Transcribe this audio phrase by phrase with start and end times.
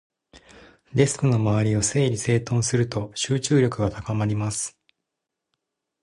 [0.95, 4.75] デスクの周りを整理整頓すると、集中力が高まります。